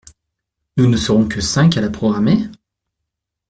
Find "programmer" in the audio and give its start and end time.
1.91-2.47